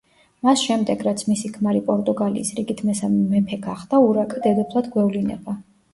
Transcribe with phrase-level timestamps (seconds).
[0.47, 5.61] მას შემდეგ, რაც მისი ქმარი პორტუგალიის რიგით მესამე მეფე გახდა, ურაკა დედოფლად გვევლინება.